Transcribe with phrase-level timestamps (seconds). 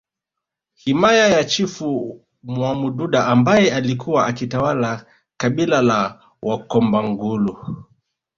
[0.81, 5.05] Himaya ya Chifu Mwamududa ambaye alikuwa akitawala
[5.37, 7.83] kabila la Wakombagulu